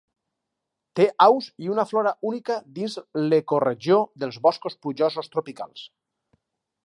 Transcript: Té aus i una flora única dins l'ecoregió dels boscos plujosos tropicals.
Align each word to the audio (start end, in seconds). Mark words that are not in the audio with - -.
Té 0.99 1.05
aus 1.25 1.49
i 1.65 1.69
una 1.73 1.85
flora 1.89 2.13
única 2.31 2.55
dins 2.79 2.97
l'ecoregió 3.27 4.01
dels 4.23 4.41
boscos 4.47 4.79
plujosos 4.87 5.29
tropicals. 5.35 5.85